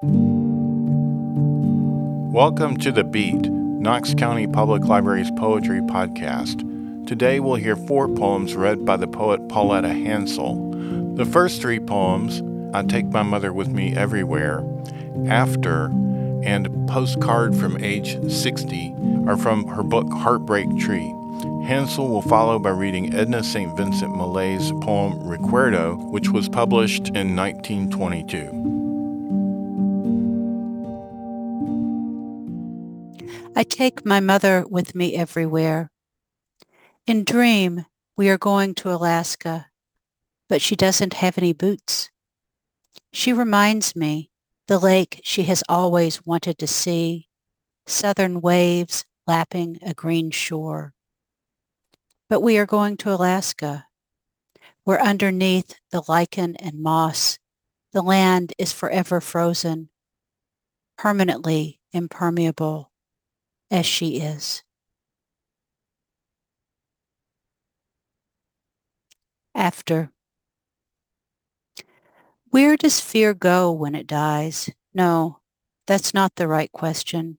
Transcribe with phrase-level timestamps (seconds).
[0.00, 1.56] Welcome
[2.82, 7.04] to The Beat, Knox County Public Library's poetry podcast.
[7.04, 10.54] Today we'll hear four poems read by the poet Pauletta Hansel.
[11.16, 14.62] The first three poems, I Take My Mother With Me Everywhere,
[15.26, 15.86] After,
[16.44, 18.94] and Postcard from Age 60,
[19.26, 21.12] are from her book Heartbreak Tree.
[21.66, 23.76] Hansel will follow by reading Edna St.
[23.76, 28.87] Vincent Millay's poem Recuerdo, which was published in 1922.
[33.58, 35.90] I take my mother with me everywhere.
[37.08, 37.86] In dream,
[38.16, 39.66] we are going to Alaska,
[40.48, 42.08] but she doesn't have any boots.
[43.12, 44.30] She reminds me
[44.68, 47.26] the lake she has always wanted to see,
[47.84, 50.94] southern waves lapping a green shore.
[52.30, 53.86] But we are going to Alaska,
[54.84, 57.40] where underneath the lichen and moss,
[57.92, 59.88] the land is forever frozen,
[60.96, 62.92] permanently impermeable
[63.70, 64.62] as she is.
[69.54, 70.12] After.
[72.50, 74.70] Where does fear go when it dies?
[74.94, 75.40] No,
[75.86, 77.38] that's not the right question.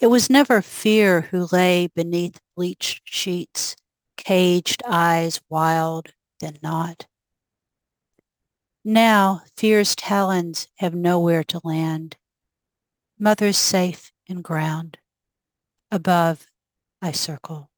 [0.00, 3.76] It was never fear who lay beneath bleached sheets,
[4.16, 7.06] caged eyes wild, then not.
[8.84, 12.16] Now fear's talons have nowhere to land.
[13.18, 14.98] Mother's safe and ground.
[15.90, 16.46] Above,
[17.00, 17.68] I circle.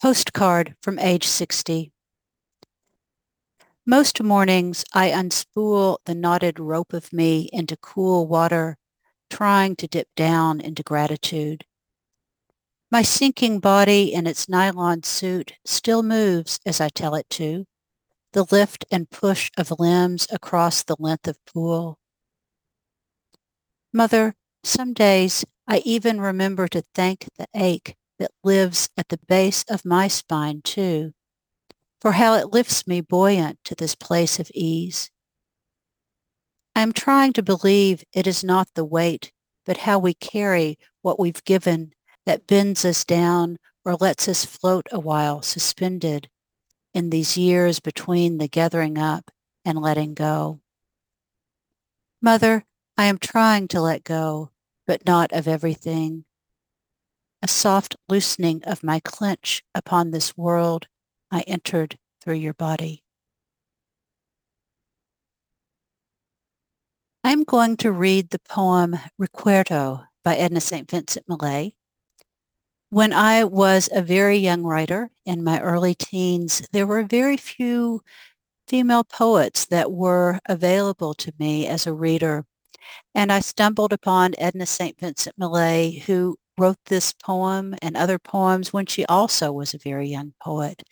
[0.00, 1.92] Postcard from age 60.
[3.86, 8.76] Most mornings I unspool the knotted rope of me into cool water,
[9.30, 11.64] trying to dip down into gratitude.
[12.90, 17.66] My sinking body in its nylon suit still moves as I tell it to,
[18.32, 21.98] the lift and push of limbs across the length of pool.
[23.92, 29.64] Mother, some days I even remember to thank the ache that lives at the base
[29.68, 31.12] of my spine too,
[32.00, 35.10] for how it lifts me buoyant to this place of ease.
[36.74, 39.32] I am trying to believe it is not the weight,
[39.64, 41.92] but how we carry what we've given
[42.26, 46.28] that bends us down or lets us float a while suspended
[46.94, 49.30] in these years between the gathering up
[49.64, 50.60] and letting go.
[52.20, 52.64] Mother,
[52.96, 54.50] I am trying to let go,
[54.86, 56.24] but not of everything.
[57.40, 60.88] A soft loosening of my clench upon this world
[61.30, 63.04] I entered through your body.
[67.22, 70.90] I'm going to read the poem Recuerdo by Edna St.
[70.90, 71.74] Vincent Millay
[72.90, 78.02] when I was a very young writer in my early teens, there were very few
[78.66, 82.44] female poets that were available to me as a reader.
[83.14, 84.98] And I stumbled upon Edna St.
[84.98, 90.08] Vincent Millay, who wrote this poem and other poems when she also was a very
[90.08, 90.82] young poet.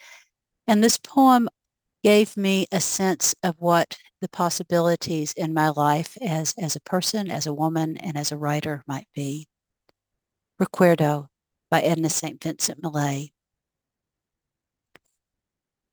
[0.67, 1.49] And this poem
[2.05, 7.31] gave me a sense of what the possibilities in my life as, as a person,
[7.31, 9.49] as a woman, and as a writer might be.
[10.61, 11.29] Recuerdo
[11.71, 12.43] by Edna St.
[12.43, 13.33] Vincent Millay.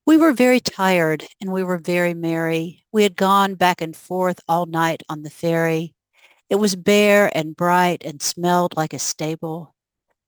[0.05, 2.83] We were very tired and we were very merry.
[2.91, 5.95] We had gone back and forth all night on the ferry.
[6.49, 9.73] It was bare and bright and smelled like a stable.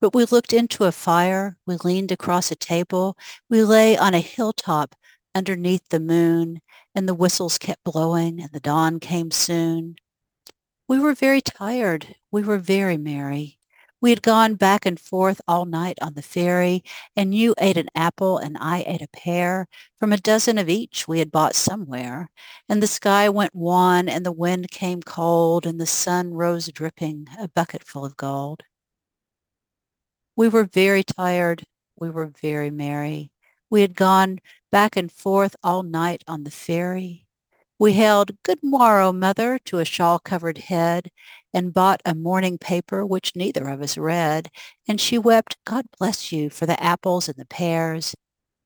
[0.00, 1.58] But we looked into a fire.
[1.66, 3.16] We leaned across a table.
[3.50, 4.94] We lay on a hilltop
[5.34, 6.60] underneath the moon
[6.94, 9.96] and the whistles kept blowing and the dawn came soon.
[10.88, 12.16] We were very tired.
[12.32, 13.58] We were very merry.
[14.00, 16.84] We had gone back and forth all night on the ferry,
[17.16, 19.68] and you ate an apple and I ate a pear
[19.98, 22.28] from a dozen of each we had bought somewhere.
[22.68, 27.28] And the sky went wan and the wind came cold and the sun rose dripping,
[27.38, 28.64] a bucketful of gold.
[30.36, 31.64] We were very tired.
[31.98, 33.30] We were very merry.
[33.70, 34.40] We had gone
[34.70, 37.26] back and forth all night on the ferry.
[37.78, 41.10] We held good morrow, mother, to a shawl-covered head,
[41.56, 44.50] and bought a morning paper which neither of us read,
[44.86, 48.14] and she wept, God bless you, for the apples and the pears,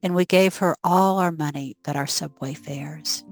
[0.02, 3.22] and we gave her all our money but our subway fares.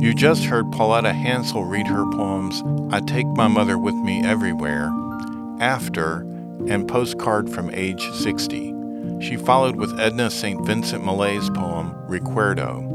[0.00, 2.62] You just heard Pauletta Hansel read her poems
[2.92, 4.88] I Take My Mother With Me Everywhere,
[5.58, 6.20] After,
[6.68, 8.81] and Postcard from Age 60.
[9.22, 10.66] She followed with Edna St.
[10.66, 12.88] Vincent Millay's poem, Recuerdo.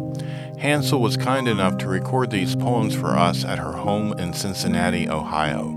[0.59, 5.07] Hansel was kind enough to record these poems for us at her home in Cincinnati,
[5.07, 5.71] Ohio.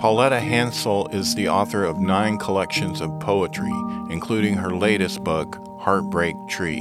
[0.00, 3.72] Pauletta Hansel is the author of nine collections of poetry,
[4.10, 6.80] including her latest book, Heartbreak Tree.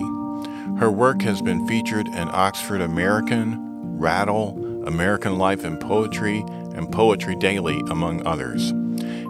[0.79, 4.57] Her work has been featured in Oxford American, Rattle,
[4.87, 6.39] American Life and Poetry,
[6.73, 8.73] and Poetry Daily, among others.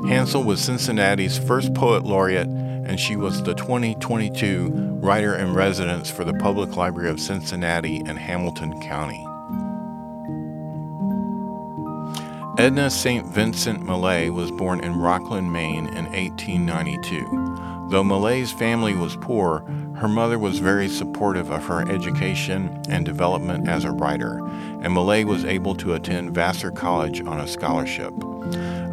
[0.08, 2.48] Hansel was Cincinnati's first poet laureate,
[2.92, 8.20] and she was the 2022 Writer in Residence for the Public Library of Cincinnati and
[8.20, 9.26] Hamilton County.
[12.62, 13.26] Edna St.
[13.28, 17.88] Vincent Millay was born in Rockland, Maine in 1892.
[17.90, 19.62] Though Millay's family was poor,
[19.96, 24.46] her mother was very supportive of her education and development as a writer,
[24.82, 28.14] and Millay was able to attend Vassar College on a scholarship.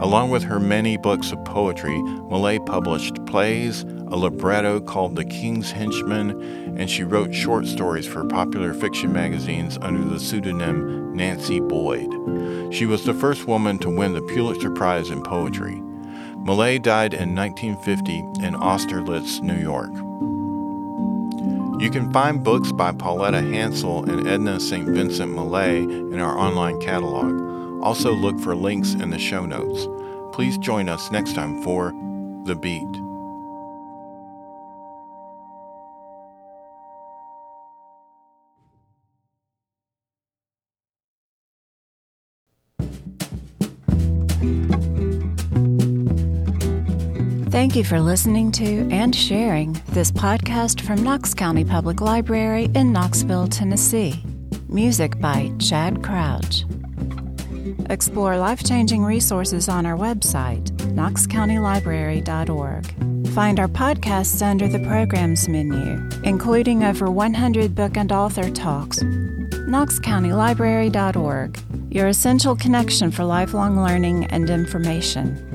[0.01, 5.73] Along with her many books of poetry, Millay published plays, a libretto called The King's
[5.73, 12.09] Henchman, and she wrote short stories for popular fiction magazines under the pseudonym Nancy Boyd.
[12.73, 15.83] She was the first woman to win the Pulitzer Prize in Poetry.
[16.45, 19.91] Millay died in 1950 in Austerlitz, New York.
[21.83, 24.89] You can find books by Pauletta Hansel and Edna St.
[24.89, 27.48] Vincent Millay in our online catalog.
[27.83, 29.87] Also, look for links in the show notes.
[30.35, 31.93] Please join us next time for
[32.47, 33.09] The Beat.
[47.51, 52.93] Thank you for listening to and sharing this podcast from Knox County Public Library in
[52.93, 54.23] Knoxville, Tennessee.
[54.69, 56.65] Music by Chad Crouch.
[57.91, 63.29] Explore life changing resources on our website, knoxcountylibrary.org.
[63.29, 68.99] Find our podcasts under the Programs menu, including over 100 book and author talks.
[69.01, 71.59] knoxcountylibrary.org,
[71.91, 75.48] your essential connection for lifelong learning and information.